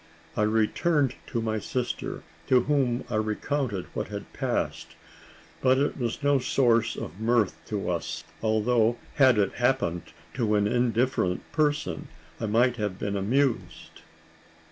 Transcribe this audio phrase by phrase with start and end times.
[0.35, 4.95] I returned to my sister, to whom I recounted what had passed;
[5.61, 10.65] but it was no source of mirth to us, although had it happened to an
[10.65, 12.07] indifferent person,
[12.39, 14.01] I might have been amused.